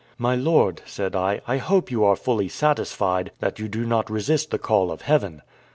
[0.17, 4.49] "My lord," said I, "I hope you are fully satisfied that you do not resist
[4.49, 5.43] the call of Heaven."